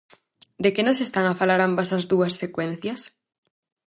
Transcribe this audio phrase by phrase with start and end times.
[0.63, 3.01] De que nos están a falar ambas as dúas secuencias?